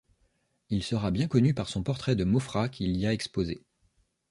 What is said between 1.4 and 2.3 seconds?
par son portrait de